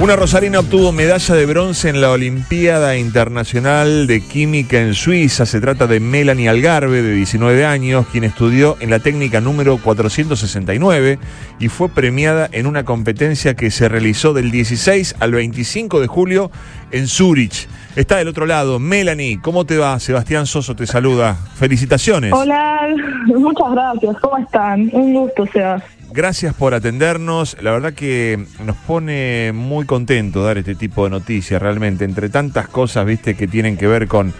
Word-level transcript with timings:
Una 0.00 0.16
rosarina 0.16 0.60
obtuvo 0.60 0.92
medalla 0.92 1.34
de 1.34 1.44
bronce 1.44 1.90
en 1.90 2.00
la 2.00 2.10
Olimpiada 2.10 2.96
Internacional 2.96 4.06
de 4.06 4.22
Química 4.22 4.80
en 4.80 4.94
Suiza. 4.94 5.44
Se 5.44 5.60
trata 5.60 5.86
de 5.86 6.00
Melanie 6.00 6.48
Algarve, 6.48 7.02
de 7.02 7.12
19 7.12 7.66
años, 7.66 8.06
quien 8.10 8.24
estudió 8.24 8.78
en 8.80 8.88
la 8.88 9.00
técnica 9.00 9.42
número 9.42 9.76
469 9.76 11.18
y 11.58 11.68
fue 11.68 11.90
premiada 11.90 12.48
en 12.50 12.64
una 12.66 12.86
competencia 12.86 13.54
que 13.54 13.70
se 13.70 13.90
realizó 13.90 14.32
del 14.32 14.50
16 14.50 15.16
al 15.20 15.32
25 15.32 16.00
de 16.00 16.06
julio 16.06 16.50
en 16.92 17.06
Zurich. 17.06 17.68
Está 17.94 18.16
del 18.16 18.28
otro 18.28 18.46
lado, 18.46 18.78
Melanie, 18.78 19.38
¿cómo 19.42 19.66
te 19.66 19.76
va? 19.76 20.00
Sebastián 20.00 20.46
Soso 20.46 20.74
te 20.74 20.86
saluda. 20.86 21.34
Felicitaciones. 21.56 22.32
Hola, 22.32 22.88
muchas 23.26 23.70
gracias. 23.72 24.16
¿Cómo 24.22 24.38
están? 24.38 24.88
Un 24.94 25.12
gusto, 25.12 25.44
Sebastián. 25.44 25.99
Gracias 26.12 26.54
por 26.54 26.74
atendernos. 26.74 27.56
La 27.60 27.70
verdad 27.70 27.94
que 27.94 28.44
nos 28.64 28.76
pone 28.76 29.52
muy 29.54 29.86
contento 29.86 30.42
dar 30.42 30.58
este 30.58 30.74
tipo 30.74 31.04
de 31.04 31.10
noticias, 31.10 31.62
realmente. 31.62 32.04
Entre 32.04 32.28
tantas 32.28 32.66
cosas, 32.66 33.06
viste, 33.06 33.36
que 33.36 33.46
tienen 33.46 33.76
que 33.76 33.86
ver 33.86 34.08
con, 34.08 34.34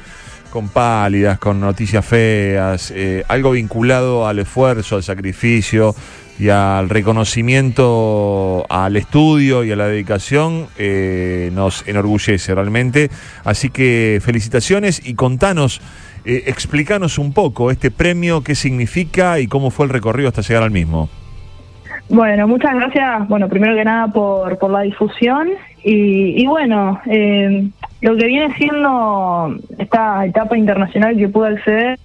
con 0.51 0.69
pálidas, 0.69 1.39
con 1.39 1.61
noticias 1.61 2.05
feas, 2.05 2.91
eh, 2.91 3.25
algo 3.29 3.53
vinculado 3.53 4.27
al 4.27 4.41
esfuerzo, 4.41 4.97
al 4.97 5.05
sacrificio 5.05 5.95
y 6.41 6.49
al 6.49 6.89
reconocimiento 6.89 8.67
al 8.69 8.97
estudio 8.97 9.63
y 9.63 9.71
a 9.71 9.77
la 9.77 9.87
dedicación, 9.87 10.67
eh, 10.77 11.51
nos 11.53 11.87
enorgullece 11.87 12.53
realmente. 12.53 13.11
Así 13.45 13.71
que 13.71 14.21
felicitaciones 14.25 15.03
y 15.05 15.15
contanos, 15.15 15.81
eh, 16.25 16.45
explícanos 16.47 17.17
un 17.19 17.33
poco 17.33 17.71
este 17.71 17.93
premio, 17.93 18.43
qué 18.43 18.57
significa 18.57 19.39
y 19.39 19.47
cómo 19.47 19.71
fue 19.71 19.87
el 19.87 19.93
recorrido 19.93 20.29
hasta 20.29 20.43
llegar 20.43 20.65
al 20.65 20.73
mismo. 20.73 21.09
Bueno, 22.11 22.49
muchas 22.49 22.75
gracias, 22.75 23.29
bueno, 23.29 23.49
primero 23.49 23.77
que 23.77 23.85
nada 23.85 24.09
por, 24.09 24.59
por 24.59 24.73
la 24.73 24.81
difusión 24.81 25.49
y, 25.85 26.45
bueno, 26.45 27.01
eh, 27.07 27.69
lo 28.01 28.17
que 28.17 28.27
viene 28.27 28.53
siendo 28.57 29.55
esta 29.79 30.27
etapa 30.27 30.59
internacional 30.59 31.17
que 31.17 31.29
pude 31.29 31.51
acceder 31.51 31.99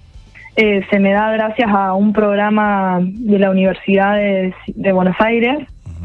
eh, 0.54 0.86
se 0.88 1.00
me 1.00 1.12
da 1.12 1.32
gracias 1.32 1.68
a 1.68 1.92
un 1.94 2.12
programa 2.12 3.00
de 3.02 3.38
la 3.40 3.50
Universidad 3.50 4.16
de, 4.16 4.92
Buenos 4.92 5.16
Aires, 5.18 5.58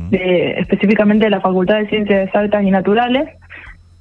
de, 0.09 0.59
específicamente 0.59 1.25
de 1.25 1.29
la 1.29 1.39
Facultad 1.39 1.77
de 1.77 1.87
Ciencias 1.87 2.25
Exactas 2.25 2.63
y 2.63 2.71
Naturales, 2.71 3.29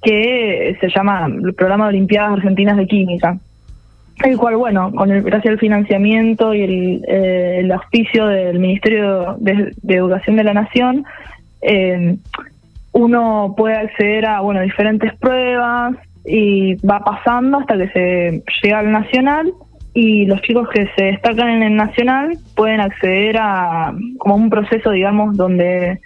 que 0.02 0.78
se 0.80 0.88
llama 0.88 1.26
el 1.26 1.52
Programa 1.52 1.84
de 1.84 1.90
Olimpiadas 1.90 2.32
Argentinas 2.32 2.78
de 2.78 2.86
Química 2.86 3.36
el 4.24 4.36
cual, 4.36 4.56
bueno, 4.56 4.92
con 4.92 5.10
el, 5.10 5.22
gracias 5.22 5.52
al 5.52 5.58
financiamiento 5.58 6.54
y 6.54 6.62
el, 6.62 7.04
eh, 7.08 7.68
auspicio 7.72 8.26
del 8.26 8.58
Ministerio 8.58 9.36
de, 9.38 9.72
Educación 9.88 10.36
de 10.36 10.44
la 10.44 10.54
Nación, 10.54 11.04
eh, 11.62 12.16
uno 12.92 13.54
puede 13.56 13.76
acceder 13.76 14.26
a, 14.26 14.40
bueno, 14.40 14.60
diferentes 14.60 15.14
pruebas 15.16 15.96
y 16.24 16.74
va 16.86 17.00
pasando 17.00 17.58
hasta 17.58 17.76
que 17.76 17.88
se 17.88 18.42
llega 18.62 18.80
al 18.80 18.92
nacional 18.92 19.52
y 19.94 20.26
los 20.26 20.40
chicos 20.42 20.68
que 20.68 20.88
se 20.96 21.04
destacan 21.04 21.48
en 21.48 21.62
el 21.62 21.76
nacional 21.76 22.38
pueden 22.54 22.80
acceder 22.80 23.36
a 23.38 23.92
como 24.18 24.36
un 24.36 24.50
proceso, 24.50 24.90
digamos, 24.90 25.36
donde 25.36 26.00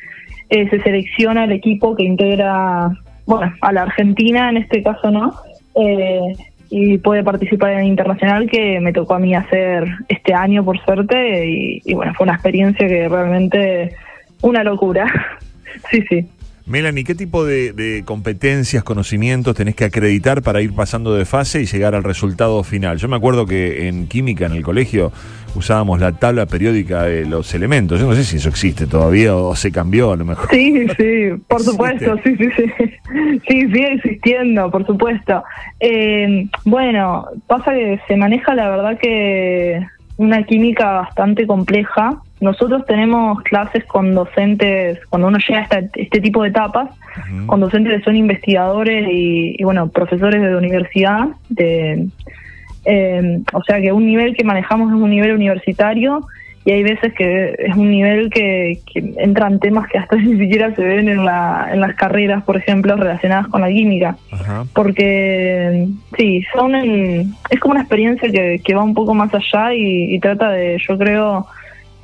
eh, 0.50 0.70
se 0.70 0.80
selecciona 0.82 1.44
el 1.44 1.52
equipo 1.52 1.94
que 1.94 2.04
integra, 2.04 2.90
bueno, 3.26 3.52
a 3.60 3.72
la 3.72 3.82
Argentina 3.82 4.48
en 4.50 4.58
este 4.58 4.82
caso, 4.82 5.10
¿no? 5.10 5.34
Eh, 5.74 6.34
y 6.70 6.98
puede 6.98 7.22
participar 7.22 7.72
en 7.72 7.80
el 7.80 7.86
internacional 7.86 8.48
que 8.48 8.80
me 8.80 8.92
tocó 8.92 9.14
a 9.14 9.18
mí 9.18 9.34
hacer 9.34 9.84
este 10.08 10.34
año 10.34 10.64
por 10.64 10.78
suerte 10.84 11.80
y, 11.84 11.94
bueno, 11.94 12.12
fue 12.14 12.24
una 12.24 12.34
experiencia 12.34 12.86
que 12.86 13.08
realmente 13.08 13.94
una 14.42 14.64
locura. 14.64 15.06
sí, 15.90 16.02
sí. 16.08 16.26
Melanie, 16.66 17.04
¿qué 17.04 17.14
tipo 17.14 17.44
de, 17.44 18.02
competencias, 18.06 18.82
conocimientos 18.82 19.54
tenés 19.54 19.74
que 19.74 19.84
acreditar 19.84 20.40
para 20.40 20.62
ir 20.62 20.74
pasando 20.74 21.14
de 21.14 21.26
fase 21.26 21.60
y 21.60 21.66
llegar 21.66 21.94
al 21.94 22.02
resultado 22.02 22.62
final? 22.64 22.96
Yo 22.96 23.06
me 23.06 23.16
acuerdo 23.16 23.44
que 23.44 23.86
en 23.86 24.06
química 24.08 24.46
en 24.46 24.52
el 24.52 24.62
colegio 24.62 25.12
usábamos 25.54 26.00
la 26.00 26.12
tabla 26.12 26.46
periódica 26.46 27.02
de 27.02 27.26
los 27.26 27.54
elementos. 27.54 28.00
Yo 28.00 28.06
no 28.06 28.14
sé 28.14 28.24
si 28.24 28.38
eso 28.38 28.48
existe 28.48 28.86
todavía 28.86 29.36
o 29.36 29.54
se 29.54 29.70
cambió 29.70 30.12
a 30.12 30.16
lo 30.16 30.24
mejor. 30.24 30.48
Sí, 30.50 30.86
sí, 30.96 31.30
por 31.46 31.62
supuesto, 31.62 32.16
sí, 32.24 32.34
sí, 32.36 32.48
sí. 32.56 32.64
Sí, 33.46 33.60
sigue 33.66 33.92
existiendo, 33.92 34.70
por 34.70 34.86
supuesto. 34.86 35.44
Eh, 35.80 36.48
bueno, 36.64 37.26
pasa 37.46 37.74
que 37.74 38.00
se 38.08 38.16
maneja 38.16 38.54
la 38.54 38.70
verdad 38.70 38.98
que 38.98 39.86
una 40.16 40.44
química 40.44 40.92
bastante 40.92 41.46
compleja 41.46 42.22
nosotros 42.40 42.84
tenemos 42.86 43.42
clases 43.42 43.84
con 43.84 44.14
docentes, 44.14 44.98
cuando 45.08 45.28
uno 45.28 45.38
llega 45.38 45.66
a 45.70 45.78
este 45.94 46.20
tipo 46.20 46.42
de 46.42 46.48
etapas, 46.48 46.90
con 47.46 47.60
docentes 47.60 47.98
que 47.98 48.04
son 48.04 48.16
investigadores 48.16 49.06
y, 49.10 49.62
bueno, 49.62 49.88
profesores 49.88 50.42
de 50.42 50.56
universidad, 50.56 51.28
de, 51.48 52.08
eh, 52.84 53.40
o 53.52 53.62
sea 53.62 53.80
que 53.80 53.92
un 53.92 54.06
nivel 54.06 54.36
que 54.36 54.44
manejamos 54.44 54.92
es 54.92 55.00
un 55.00 55.10
nivel 55.10 55.32
universitario 55.32 56.26
y 56.66 56.72
hay 56.72 56.82
veces 56.82 57.12
que 57.14 57.54
es 57.58 57.76
un 57.76 57.90
nivel 57.90 58.30
que, 58.30 58.80
entran 59.16 59.60
temas 59.60 59.86
que 59.88 59.98
hasta 59.98 60.16
ni 60.16 60.36
siquiera 60.38 60.74
se 60.74 60.82
ven 60.82 61.08
en, 61.08 61.24
la, 61.24 61.68
en 61.72 61.80
las 61.80 61.94
carreras, 61.94 62.42
por 62.42 62.56
ejemplo, 62.56 62.96
relacionadas 62.96 63.46
con 63.48 63.60
la 63.60 63.68
química. 63.68 64.16
Porque 64.72 65.86
sí, 66.16 66.44
son 66.52 66.74
es 66.74 67.60
como 67.60 67.72
una 67.72 67.82
experiencia 67.82 68.28
que, 68.30 68.60
que 68.64 68.74
va 68.74 68.82
un 68.82 68.94
poco 68.94 69.14
más 69.14 69.32
allá 69.32 69.72
y 69.72 70.18
trata 70.18 70.50
de, 70.50 70.78
yo 70.86 70.98
creo, 70.98 71.46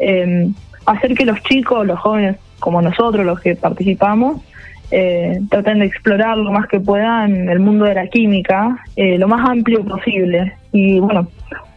eh, 0.01 0.49
hacer 0.87 1.15
que 1.15 1.25
los 1.25 1.41
chicos, 1.43 1.87
los 1.87 1.99
jóvenes 1.99 2.37
como 2.59 2.83
nosotros, 2.83 3.25
los 3.25 3.41
que 3.41 3.57
participamos, 3.57 4.43
eh, 4.91 5.41
traten 5.49 5.79
de 5.79 5.87
explorar 5.87 6.37
lo 6.37 6.51
más 6.51 6.67
que 6.67 6.81
puedan 6.81 7.49
el 7.49 7.61
mundo 7.61 7.85
de 7.85 7.95
la 7.95 8.09
química, 8.09 8.85
eh, 8.97 9.19
lo 9.19 9.29
más 9.29 9.49
amplio 9.49 9.85
posible. 9.85 10.53
Y 10.73 10.99
bueno, 10.99 11.29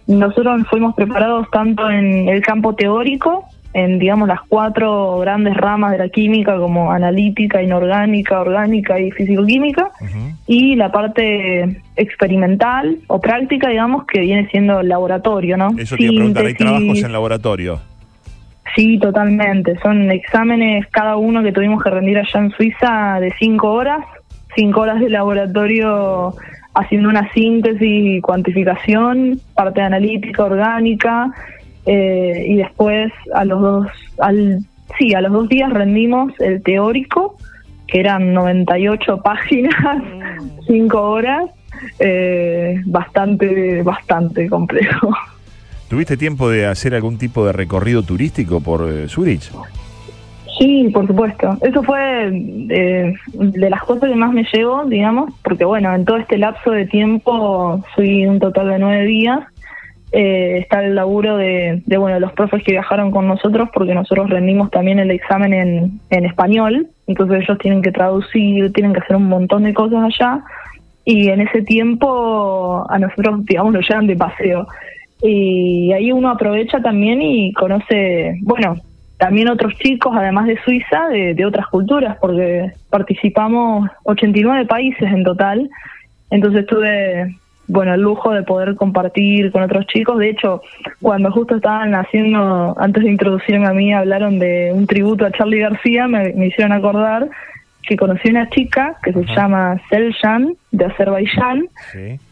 nosotros 0.08 0.68
fuimos 0.70 0.96
preparados 0.96 1.48
tanto 1.52 1.90
en 1.90 2.28
el 2.28 2.42
campo 2.42 2.74
teórico, 2.74 3.46
en 3.74 3.98
digamos 3.98 4.28
las 4.28 4.42
cuatro 4.48 5.18
grandes 5.20 5.56
ramas 5.56 5.92
de 5.92 5.98
la 6.00 6.10
química 6.10 6.58
como 6.58 6.92
analítica, 6.92 7.62
inorgánica, 7.62 8.40
orgánica 8.40 9.00
y 9.00 9.12
fisicoquímica, 9.12 9.92
y 10.46 10.76
la 10.76 10.92
parte 10.92 11.82
experimental 11.96 13.00
o 13.08 13.20
práctica, 13.20 13.70
digamos, 13.70 14.06
que 14.06 14.22
viene 14.22 14.48
siendo 14.50 14.80
el 14.80 14.90
laboratorio, 14.90 15.58
¿no? 15.58 15.72
Eso 15.78 15.96
te 15.96 16.04
iba 16.04 16.14
a 16.14 16.16
preguntar, 16.16 16.46
¿hay 16.46 16.54
trabajos 16.54 17.04
en 17.04 17.12
laboratorio? 17.12 17.93
Sí, 18.76 18.98
totalmente. 18.98 19.78
Son 19.80 20.10
exámenes 20.12 20.88
cada 20.88 21.16
uno 21.16 21.44
que 21.44 21.52
tuvimos 21.52 21.84
que 21.84 21.90
rendir 21.90 22.18
allá 22.18 22.40
en 22.40 22.52
Suiza 22.52 23.20
de 23.20 23.32
cinco 23.38 23.72
horas, 23.72 24.04
cinco 24.56 24.82
horas 24.82 25.00
de 25.00 25.10
laboratorio 25.10 26.34
haciendo 26.74 27.10
una 27.10 27.32
síntesis 27.34 28.18
y 28.18 28.22
cuantificación, 28.22 29.40
parte 29.54 29.82
analítica, 29.82 30.46
orgánica, 30.46 31.32
eh, 31.86 32.46
y 32.48 32.56
después 32.56 33.12
a 33.34 33.46
los 33.46 33.62
dos, 33.62 33.88
al, 34.20 34.60
sí, 34.98 35.14
a 35.14 35.22
los 35.22 35.32
dos 35.32 35.50
días 35.50 35.72
rendimos 35.72 36.34
el 36.40 36.64
teórico, 36.64 37.38
que 37.88 38.00
eran 38.00 38.34
98 38.34 39.18
páginas, 39.24 39.98
mm. 39.98 40.66
cinco 40.66 41.02
horas, 41.02 41.52
eh, 42.00 42.82
bastante, 42.86 43.84
bastante 43.84 44.50
complejo. 44.50 45.14
¿Tuviste 45.90 46.18
tiempo 46.18 46.50
de 46.50 46.66
hacer 46.66 46.96
algún 46.96 47.18
tipo 47.18 47.46
de 47.46 47.54
recorrido 47.54 48.04
turístico 48.04 48.62
por 48.62 48.90
eh, 48.90 49.08
Zurich? 49.08 49.52
Sí, 50.60 50.90
por 50.94 51.08
supuesto. 51.08 51.58
Eso 51.62 51.84
fue 51.84 52.30
eh, 52.70 53.14
de 53.34 53.70
las 53.70 53.84
cosas 53.84 54.10
que 54.10 54.16
más 54.16 54.32
me 54.34 54.46
llevó, 54.54 54.86
digamos, 54.86 55.34
porque 55.44 55.66
bueno, 55.66 55.94
en 55.94 56.06
todo 56.06 56.18
este 56.18 56.38
lapso 56.38 56.72
de 56.72 56.86
tiempo 56.86 57.84
fui 57.96 58.26
un 58.26 58.40
total 58.40 58.70
de 58.70 58.80
nueve 58.80 59.06
días. 59.06 59.40
Eh, 60.16 60.60
está 60.60 60.84
el 60.84 60.94
laburo 60.94 61.38
de, 61.38 61.82
bueno, 61.98 62.20
los 62.20 62.34
profes 62.34 62.64
que 62.64 62.74
viajaron 62.74 63.10
con 63.10 63.28
nosotros, 63.28 63.70
porque 63.74 63.96
nosotros 63.96 64.30
rendimos 64.30 64.70
también 64.70 65.00
el 65.00 65.10
examen 65.10 65.54
en, 65.54 66.00
en 66.12 66.26
español, 66.26 66.88
entonces 67.08 67.42
ellos 67.42 67.58
tienen 67.58 67.82
que 67.82 67.92
traducir, 67.92 68.72
tienen 68.74 68.94
que 68.94 69.00
hacer 69.00 69.16
un 69.16 69.28
montón 69.28 69.64
de 69.64 69.74
cosas 69.74 70.04
allá, 70.04 70.44
y 71.04 71.30
en 71.30 71.42
ese 71.42 71.64
tiempo 71.64 72.86
a 72.88 73.00
nosotros, 73.00 73.44
digamos, 73.46 73.74
nos 73.74 73.90
llevan 73.90 74.06
de 74.06 74.16
paseo 74.16 74.68
y 75.26 75.94
ahí 75.94 76.12
uno 76.12 76.30
aprovecha 76.30 76.82
también 76.82 77.22
y 77.22 77.54
conoce, 77.54 78.38
bueno, 78.42 78.76
también 79.18 79.48
otros 79.48 79.74
chicos, 79.76 80.14
además 80.14 80.48
de 80.48 80.60
Suiza, 80.66 81.08
de, 81.08 81.46
otras 81.46 81.68
culturas, 81.68 82.18
porque 82.20 82.74
participamos 82.90 83.90
89 84.04 84.66
países 84.66 85.04
en 85.04 85.24
total, 85.24 85.70
entonces 86.30 86.66
tuve, 86.66 87.34
bueno, 87.68 87.94
el 87.94 88.02
lujo 88.02 88.32
de 88.32 88.44
poder 88.44 88.76
compartir 88.76 89.50
con 89.54 89.64
otros 89.64 89.88
chicos, 89.88 90.20
de 90.20 90.32
hecho, 90.32 90.62
cuando 91.02 91.32
justo 91.32 91.56
estaban 91.56 91.96
haciendo, 91.96 92.76
antes 92.78 93.04
de 93.04 93.12
introducirme 93.12 93.68
a 93.68 93.74
mí, 93.74 93.94
hablaron 93.94 94.40
de 94.40 94.72
un 94.74 94.88
tributo 94.88 95.26
a 95.26 95.32
Charlie 95.32 95.60
García, 95.60 96.06
me, 96.06 96.46
hicieron 96.46 96.74
acordar 96.74 97.30
que 97.88 97.96
conocí 97.96 98.30
una 98.30 98.50
chica 98.50 98.98
que 99.02 99.14
se 99.14 99.24
llama 99.24 99.80
Seljan, 99.90 100.54
de 100.72 100.84
Azerbaiyán, 100.84 101.68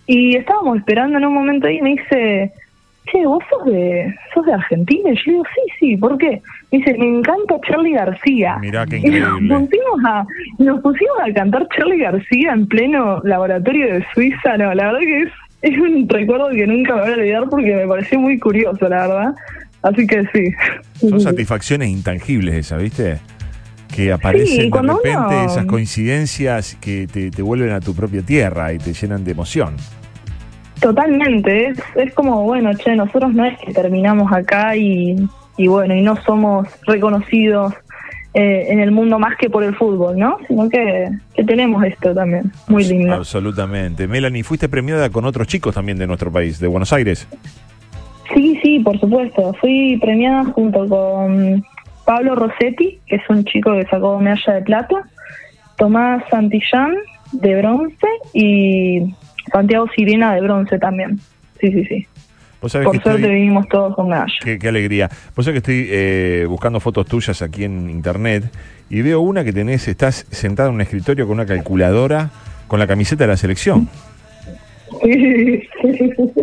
y 0.07 0.35
estábamos 0.35 0.79
esperando 0.79 1.19
en 1.19 1.25
un 1.25 1.33
momento 1.33 1.67
ahí 1.67 1.77
y 1.77 1.81
me 1.81 1.91
dice 1.91 2.51
che, 3.11 3.25
vos 3.25 3.43
sos 3.49 3.65
de, 3.65 4.13
sos 4.33 4.45
de 4.45 4.53
Argentina. 4.53 5.09
Y 5.11 5.15
yo 5.15 5.31
digo, 5.31 5.43
sí, 5.55 5.61
sí, 5.79 5.97
¿por 5.97 6.17
qué? 6.17 6.41
dice, 6.71 6.95
me 6.97 7.17
encanta 7.17 7.55
Charlie 7.67 7.93
García. 7.93 8.57
Mirá 8.61 8.85
qué 8.85 8.97
increíble. 8.97 9.19
Y 9.39 9.47
nos 9.49 9.61
pusimos, 9.63 9.99
a, 10.05 10.25
nos 10.59 10.81
pusimos 10.81 11.17
a 11.27 11.33
cantar 11.33 11.67
Charlie 11.75 11.99
García 11.99 12.53
en 12.53 12.67
pleno 12.67 13.19
laboratorio 13.23 13.93
de 13.93 14.05
Suiza. 14.13 14.57
No, 14.57 14.73
la 14.73 14.85
verdad 14.85 14.99
que 14.99 15.21
es, 15.23 15.29
es 15.63 15.77
un 15.79 16.07
recuerdo 16.07 16.49
que 16.51 16.65
nunca 16.67 16.95
me 16.95 17.01
voy 17.01 17.11
a 17.11 17.15
olvidar 17.15 17.49
porque 17.49 17.75
me 17.75 17.87
pareció 17.87 18.19
muy 18.19 18.39
curioso, 18.39 18.87
la 18.87 19.07
verdad. 19.07 19.35
Así 19.83 20.05
que 20.07 20.23
sí. 20.33 21.07
Son 21.09 21.19
satisfacciones 21.19 21.89
intangibles 21.89 22.53
esas, 22.55 22.81
¿viste? 22.81 23.17
Que 23.93 24.13
aparecen 24.13 24.47
Sí, 24.47 24.69
de 24.69 24.81
repente 24.81 25.17
uno- 25.17 25.45
esas 25.45 25.65
coincidencias 25.65 26.75
que 26.79 27.07
te, 27.11 27.31
te 27.31 27.41
vuelven 27.41 27.71
a 27.71 27.81
tu 27.81 27.93
propia 27.95 28.21
tierra 28.21 28.71
y 28.71 28.77
te 28.77 28.93
llenan 28.93 29.23
de 29.25 29.31
emoción. 29.31 29.75
Totalmente, 30.81 31.67
es, 31.67 31.79
es 31.95 32.13
como, 32.13 32.43
bueno, 32.43 32.73
che, 32.73 32.95
nosotros 32.95 33.33
no 33.33 33.45
es 33.45 33.57
que 33.59 33.71
terminamos 33.71 34.31
acá 34.33 34.75
y, 34.75 35.15
y 35.55 35.67
bueno, 35.67 35.95
y 35.95 36.01
no 36.01 36.15
somos 36.23 36.67
reconocidos 36.87 37.73
eh, 38.33 38.65
en 38.69 38.79
el 38.79 38.91
mundo 38.91 39.19
más 39.19 39.37
que 39.37 39.49
por 39.49 39.63
el 39.63 39.75
fútbol, 39.75 40.17
¿no? 40.17 40.37
Sino 40.47 40.67
que, 40.69 41.09
que 41.35 41.43
tenemos 41.43 41.83
esto 41.83 42.15
también, 42.15 42.51
muy 42.67 42.83
lindo. 42.83 43.13
Absolutamente. 43.13 44.07
Melanie, 44.07 44.43
fuiste 44.43 44.69
premiada 44.69 45.09
con 45.11 45.25
otros 45.25 45.47
chicos 45.47 45.75
también 45.75 45.99
de 45.99 46.07
nuestro 46.07 46.31
país, 46.31 46.59
de 46.59 46.67
Buenos 46.67 46.91
Aires. 46.93 47.27
Sí, 48.33 48.59
sí, 48.63 48.79
por 48.79 48.99
supuesto. 48.99 49.53
Fui 49.61 49.97
premiada 50.01 50.45
junto 50.45 50.87
con 50.87 51.63
Pablo 52.05 52.35
Rossetti, 52.35 52.99
que 53.05 53.17
es 53.17 53.29
un 53.29 53.43
chico 53.43 53.73
que 53.73 53.85
sacó 53.85 54.19
medalla 54.19 54.53
de 54.53 54.61
plata, 54.63 54.95
Tomás 55.77 56.23
Santillán 56.29 56.95
de 57.33 57.57
bronce 57.57 58.07
y 58.33 59.13
Santiago 59.51 59.87
Sirena 59.95 60.33
de 60.35 60.41
bronce 60.41 60.77
también. 60.79 61.19
Sí, 61.59 61.71
sí, 61.71 61.85
sí. 61.85 62.07
Por 62.59 62.69
que 62.69 62.77
suerte 62.77 62.97
estoy- 62.97 63.21
vinimos 63.23 63.67
todos 63.69 63.95
con 63.95 64.09
medalla. 64.09 64.33
Qué, 64.43 64.59
qué 64.59 64.67
alegría. 64.67 65.09
Vos 65.35 65.45
sabés 65.45 65.61
que 65.61 65.71
estoy 65.73 65.87
eh, 65.91 66.45
buscando 66.47 66.79
fotos 66.79 67.07
tuyas 67.07 67.41
aquí 67.41 67.63
en 67.63 67.89
internet 67.89 68.43
y 68.89 69.01
veo 69.01 69.19
una 69.21 69.43
que 69.43 69.51
tenés, 69.51 69.87
estás 69.87 70.25
sentada 70.29 70.69
en 70.69 70.75
un 70.75 70.81
escritorio 70.81 71.25
con 71.25 71.33
una 71.35 71.45
calculadora 71.45 72.29
con 72.67 72.79
la 72.79 72.85
camiseta 72.87 73.23
de 73.23 73.27
la 73.29 73.37
selección. 73.37 73.87
Sí, 75.03 75.63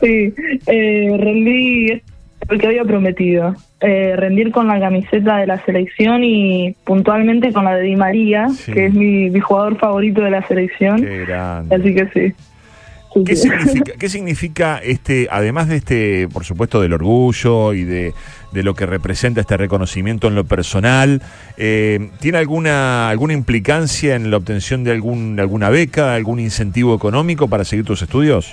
sí. 0.00 0.34
Eh, 0.66 1.16
rendí 1.18 2.00
porque 2.46 2.66
había 2.68 2.84
prometido. 2.84 3.56
Eh, 3.88 4.16
rendir 4.16 4.50
con 4.50 4.66
la 4.66 4.80
camiseta 4.80 5.36
de 5.36 5.46
la 5.46 5.64
selección 5.64 6.24
y 6.24 6.74
puntualmente 6.82 7.52
con 7.52 7.64
la 7.66 7.76
de 7.76 7.82
Di 7.82 7.94
María, 7.94 8.48
Sí. 8.48 8.72
que 8.72 8.86
es 8.86 8.92
mi, 8.92 9.30
mi 9.30 9.38
jugador 9.38 9.78
favorito 9.78 10.22
de 10.22 10.30
la 10.32 10.44
selección. 10.48 11.00
Qué 11.00 11.24
grande. 11.24 11.72
Así 11.76 11.94
que 11.94 12.08
sí. 12.12 12.34
Sí, 13.14 13.24
¿Qué 13.24 13.36
sí. 13.36 13.48
significa, 13.48 13.92
¿Qué 14.00 14.08
significa 14.08 14.78
este, 14.82 15.28
además 15.30 15.68
de 15.68 15.76
este, 15.76 16.26
por 16.32 16.44
supuesto, 16.44 16.80
del 16.80 16.94
orgullo 16.94 17.74
y 17.74 17.84
de, 17.84 18.12
de 18.50 18.62
lo 18.64 18.74
que 18.74 18.86
representa 18.86 19.40
este 19.40 19.56
reconocimiento 19.56 20.26
en 20.26 20.34
lo 20.34 20.42
personal, 20.44 21.22
eh, 21.56 22.10
¿tiene 22.18 22.38
alguna, 22.38 23.08
alguna 23.08 23.34
implicancia 23.34 24.16
en 24.16 24.32
la 24.32 24.36
obtención 24.38 24.82
de 24.82 24.90
algún, 24.90 25.38
alguna 25.38 25.70
beca, 25.70 26.14
algún 26.16 26.40
incentivo 26.40 26.92
económico 26.92 27.46
para 27.46 27.62
seguir 27.62 27.84
tus 27.84 28.02
estudios? 28.02 28.52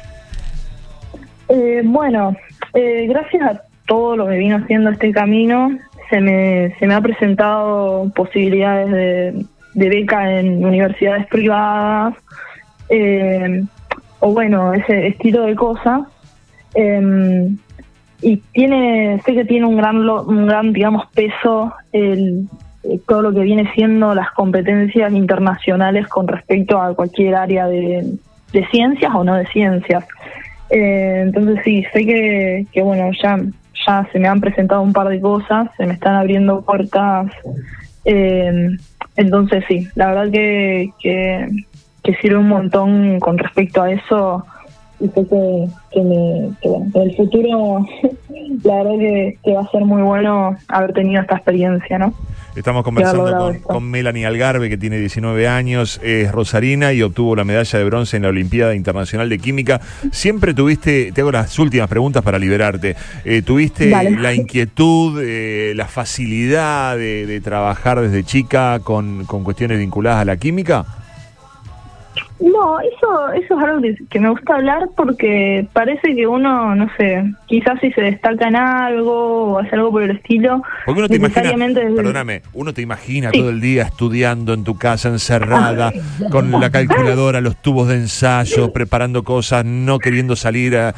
Eh, 1.49 1.81
bueno, 1.83 2.35
eh, 2.75 3.07
gracias 3.09 3.41
a 3.43 3.61
todo 3.85 4.15
lo 4.15 4.27
que 4.27 4.37
vino 4.37 4.57
haciendo 4.57 4.89
este 4.89 5.11
camino, 5.11 5.77
se 6.09 6.21
me, 6.21 6.75
se 6.79 6.87
me 6.87 6.93
ha 6.93 7.01
presentado 7.01 8.11
posibilidades 8.15 8.91
de, 9.73 9.89
beca 9.89 10.39
en 10.39 10.63
universidades 10.63 11.27
privadas, 11.27 12.15
eh, 12.89 13.63
o 14.19 14.33
bueno, 14.33 14.73
ese 14.73 15.07
estilo 15.07 15.43
de 15.43 15.55
cosas. 15.55 16.01
Eh, 16.75 17.49
y 18.21 18.37
tiene, 18.53 19.21
sé 19.25 19.33
que 19.33 19.45
tiene 19.45 19.65
un 19.65 19.77
gran, 19.77 19.97
un 19.97 20.47
gran 20.47 20.71
digamos, 20.71 21.05
peso 21.13 21.73
el, 21.91 22.47
eh, 22.83 22.99
todo 23.07 23.21
lo 23.21 23.33
que 23.33 23.41
viene 23.41 23.71
siendo 23.73 24.15
las 24.15 24.31
competencias 24.31 25.11
internacionales 25.13 26.07
con 26.07 26.27
respecto 26.27 26.81
a 26.81 26.95
cualquier 26.95 27.35
área 27.35 27.67
de, 27.67 28.17
de 28.51 28.67
ciencias 28.67 29.13
o 29.13 29.23
no 29.23 29.35
de 29.35 29.45
ciencias. 29.47 30.05
Eh, 30.69 31.21
entonces 31.23 31.59
sí, 31.63 31.85
sé 31.93 32.05
que, 32.05 32.65
que 32.71 32.81
bueno, 32.81 33.09
ya, 33.21 33.39
ya 33.85 34.07
se 34.11 34.19
me 34.19 34.27
han 34.27 34.41
presentado 34.41 34.81
un 34.81 34.93
par 34.93 35.09
de 35.09 35.19
cosas, 35.19 35.69
se 35.77 35.85
me 35.85 35.93
están 35.93 36.15
abriendo 36.15 36.61
puertas. 36.61 37.31
eh, 38.05 38.69
entonces 39.15 39.63
sí, 39.67 39.87
la 39.95 40.07
verdad 40.07 40.31
que, 40.31 40.89
que, 40.99 42.15
sirve 42.21 42.37
un 42.37 42.49
montón 42.49 43.19
con 43.19 43.37
respecto 43.37 43.81
a 43.81 43.91
eso 43.91 44.45
y 44.99 45.07
sé 45.09 45.27
que, 45.27 45.67
que, 45.91 46.01
me, 46.01 46.49
que, 46.61 46.69
bueno, 46.69 46.91
el 46.95 47.15
futuro 47.15 47.85
la 48.63 48.75
verdad 48.75 48.99
que, 48.99 49.37
que 49.43 49.53
va 49.53 49.61
a 49.61 49.71
ser 49.71 49.85
muy 49.85 50.01
bueno 50.01 50.55
haber 50.67 50.93
tenido 50.93 51.21
esta 51.21 51.35
experiencia, 51.35 51.97
¿no? 51.99 52.13
Estamos 52.55 52.83
conversando 52.83 53.55
con, 53.63 53.89
Melanie 53.89 54.27
Algarve, 54.27 54.69
que 54.69 54.77
tiene 54.77 54.99
19 54.99 55.47
años, 55.47 55.99
es 56.03 56.31
rosarina 56.31 56.93
y 56.93 57.01
obtuvo 57.01 57.35
la 57.35 57.43
medalla 57.43 57.79
de 57.79 57.85
bronce 57.85 58.17
en 58.17 58.23
la 58.23 58.29
Olimpiada 58.29 58.75
Internacional 58.75 59.27
de 59.27 59.39
Química. 59.39 59.81
Siempre 60.11 60.53
tuviste, 60.53 61.11
te 61.11 61.21
hago 61.21 61.31
las 61.31 61.57
últimas 61.57 61.89
preguntas 61.89 62.21
para 62.21 62.37
liberarte, 62.37 62.95
eh, 63.25 63.41
¿tuviste 63.41 63.89
Dale. 63.89 64.11
la 64.11 64.33
inquietud, 64.33 65.19
eh, 65.23 65.73
la 65.75 65.87
facilidad 65.87 66.95
de, 66.95 67.25
de 67.25 67.41
trabajar 67.41 67.99
desde 68.01 68.23
chica 68.23 68.79
con, 68.83 69.25
con 69.25 69.43
cuestiones 69.43 69.79
vinculadas 69.79 70.21
a 70.21 70.25
la 70.25 70.37
química? 70.37 70.85
No, 72.39 72.79
eso, 72.79 73.31
eso 73.33 73.57
es 73.57 73.63
algo 73.63 73.81
que, 73.81 73.95
que 74.09 74.19
me 74.19 74.29
gusta 74.29 74.55
hablar 74.55 74.89
porque 74.95 75.65
parece 75.73 76.13
que 76.15 76.27
uno, 76.27 76.75
no 76.75 76.87
sé, 76.97 77.23
quizás 77.47 77.79
si 77.79 77.91
se 77.91 78.01
destaca 78.01 78.47
en 78.47 78.55
algo 78.55 79.53
o 79.53 79.59
hace 79.59 79.75
algo 79.75 79.91
por 79.91 80.03
el 80.03 80.11
estilo, 80.11 80.61
Porque 80.85 80.99
uno 80.99 81.07
te 81.09 81.15
imagina, 81.15 81.53
perdóname, 81.95 82.41
uno 82.53 82.73
te 82.73 82.81
imagina 82.81 83.29
Sí. 83.31 83.39
todo 83.39 83.49
el 83.49 83.61
día 83.61 83.83
estudiando 83.83 84.53
en 84.53 84.63
tu 84.63 84.77
casa 84.77 85.09
encerrada, 85.09 85.93
con 86.29 86.51
la 86.51 86.69
calculadora, 86.69 87.39
los 87.41 87.61
tubos 87.61 87.87
de 87.87 87.95
ensayo, 87.95 88.71
preparando 88.73 89.23
cosas, 89.23 89.63
no 89.65 89.99
queriendo 89.99 90.35
salir 90.35 90.75
a... 90.77 90.93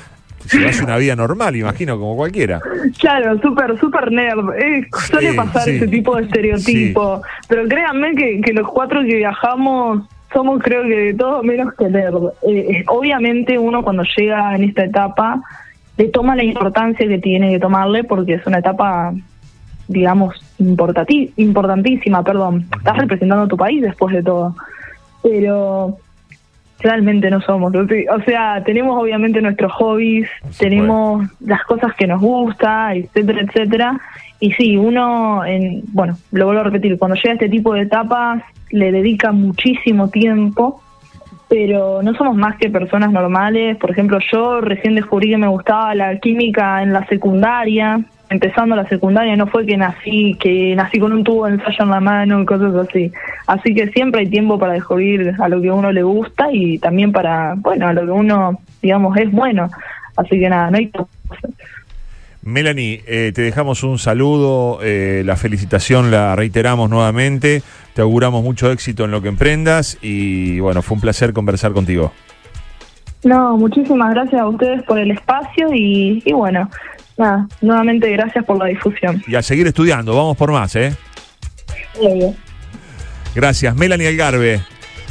Llevas 0.51 0.79
una 0.79 0.97
vida 0.97 1.15
normal, 1.15 1.55
imagino, 1.55 1.97
como 1.99 2.15
cualquiera. 2.15 2.61
Claro, 2.99 3.39
súper, 3.41 3.79
súper 3.79 4.11
nerd. 4.11 4.51
Eh, 4.59 4.87
suele 5.07 5.31
Sí, 5.31 5.35
pasar 5.37 5.63
sí. 5.63 5.71
ese 5.71 5.87
tipo 5.87 6.15
de 6.15 6.21
estereotipo. 6.23 7.23
Pero 7.47 7.67
créanme 7.67 8.13
que, 8.13 8.41
que 8.41 8.53
los 8.53 8.67
cuatro 8.67 9.01
que 9.01 9.15
viajamos 9.15 10.03
somos 10.33 10.61
creo 10.61 10.83
que 10.83 10.95
de 10.95 11.13
todo 11.13 11.43
menos 11.43 11.73
que 11.75 11.89
nerd. 11.89 12.31
Eh, 12.47 12.83
obviamente 12.87 13.57
uno 13.57 13.83
cuando 13.83 14.03
llega 14.17 14.55
en 14.55 14.63
esta 14.63 14.85
etapa 14.85 15.41
le 15.97 16.09
toma 16.09 16.35
la 16.35 16.43
importancia 16.43 17.07
que 17.07 17.19
tiene 17.19 17.51
que 17.51 17.59
tomarle 17.59 18.03
porque 18.03 18.33
es 18.33 18.45
una 18.45 18.59
etapa, 18.59 19.13
digamos, 19.87 20.35
importantísima, 20.57 22.23
perdón. 22.23 22.65
Estás 22.77 22.97
representando 22.97 23.45
a 23.45 23.47
tu 23.47 23.57
país 23.57 23.81
después 23.81 24.13
de 24.13 24.23
todo. 24.23 24.55
Pero 25.23 25.97
realmente 26.79 27.29
no 27.29 27.41
somos. 27.41 27.73
O 27.73 28.21
sea, 28.25 28.63
tenemos 28.63 29.01
obviamente 29.01 29.41
nuestros 29.41 29.71
hobbies, 29.73 30.29
tenemos 30.57 31.27
las 31.39 31.63
cosas 31.63 31.95
que 31.95 32.07
nos 32.07 32.21
gusta, 32.21 32.93
etcétera, 32.93 33.41
etcétera. 33.41 33.99
Y 34.39 34.51
sí, 34.53 34.77
uno, 34.77 35.45
en, 35.45 35.83
bueno, 35.93 36.17
lo 36.31 36.45
vuelvo 36.45 36.61
a 36.61 36.65
repetir, 36.65 36.97
cuando 36.97 37.15
llega 37.15 37.31
a 37.31 37.33
este 37.33 37.49
tipo 37.49 37.73
de 37.73 37.81
etapas 37.81 38.43
le 38.69 38.91
dedica 38.91 39.31
muchísimo 39.31 40.09
tiempo, 40.09 40.81
pero 41.47 42.01
no 42.01 42.13
somos 42.15 42.35
más 42.35 42.57
que 42.57 42.69
personas 42.69 43.11
normales. 43.11 43.77
Por 43.77 43.91
ejemplo, 43.91 44.19
yo 44.31 44.61
recién 44.61 44.95
descubrí 44.95 45.29
que 45.29 45.37
me 45.37 45.47
gustaba 45.47 45.95
la 45.95 46.17
química 46.19 46.81
en 46.83 46.91
la 46.91 47.05
secundaria, 47.05 48.03
empezando 48.29 48.75
la 48.75 48.87
secundaria, 48.87 49.35
no 49.35 49.47
fue 49.47 49.65
que 49.65 49.77
nací, 49.77 50.35
que 50.39 50.75
nací 50.75 50.99
con 50.99 51.13
un 51.13 51.23
tubo 51.23 51.45
de 51.45 51.53
ensayo 51.53 51.83
en 51.83 51.89
la 51.89 51.99
mano 51.99 52.41
y 52.41 52.45
cosas 52.45 52.75
así. 52.75 53.11
Así 53.47 53.73
que 53.73 53.87
siempre 53.91 54.21
hay 54.21 54.27
tiempo 54.27 54.57
para 54.57 54.73
descubrir 54.73 55.35
a 55.39 55.47
lo 55.47 55.61
que 55.61 55.69
a 55.69 55.73
uno 55.73 55.91
le 55.91 56.03
gusta 56.03 56.47
y 56.51 56.79
también 56.79 57.11
para, 57.11 57.53
bueno, 57.57 57.87
a 57.87 57.93
lo 57.93 58.05
que 58.05 58.11
uno, 58.11 58.59
digamos, 58.81 59.15
es 59.17 59.31
bueno. 59.31 59.69
Así 60.17 60.39
que 60.39 60.49
nada, 60.49 60.71
no 60.71 60.77
hay. 60.77 60.91
Melanie, 62.45 63.03
eh, 63.07 63.31
te 63.33 63.41
dejamos 63.41 63.81
un 63.83 63.97
saludo, 63.97 64.77
eh, 64.83 65.23
la 65.25 65.35
felicitación 65.35 66.11
la 66.11 66.35
reiteramos 66.35 66.91
nuevamente, 66.91 67.63
te 67.95 68.03
auguramos 68.03 68.43
mucho 68.43 68.71
éxito 68.71 69.05
en 69.05 69.11
lo 69.11 69.23
que 69.23 69.29
emprendas 69.29 69.97
y 69.99 70.59
bueno, 70.59 70.83
fue 70.83 70.93
un 70.93 71.01
placer 71.01 71.33
conversar 71.33 71.73
contigo. 71.73 72.13
No, 73.23 73.57
muchísimas 73.57 74.13
gracias 74.13 74.39
a 74.39 74.47
ustedes 74.47 74.83
por 74.83 74.99
el 74.99 75.09
espacio 75.09 75.73
y, 75.73 76.21
y 76.23 76.33
bueno, 76.33 76.69
nada, 77.17 77.47
nuevamente 77.61 78.11
gracias 78.11 78.45
por 78.45 78.59
la 78.59 78.65
difusión. 78.65 79.23
Y 79.25 79.33
a 79.33 79.41
seguir 79.41 79.65
estudiando, 79.65 80.15
vamos 80.15 80.37
por 80.37 80.51
más, 80.51 80.75
¿eh? 80.75 80.95
Gracias, 83.33 83.75
Melanie 83.75 84.09
Algarve, 84.09 84.61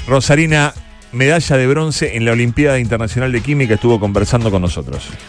Rosarina, 0.06 0.72
medalla 1.10 1.56
de 1.56 1.66
bronce 1.66 2.16
en 2.16 2.26
la 2.26 2.30
Olimpiada 2.30 2.78
Internacional 2.78 3.32
de 3.32 3.40
Química, 3.40 3.74
estuvo 3.74 3.98
conversando 3.98 4.52
con 4.52 4.62
nosotros. 4.62 5.10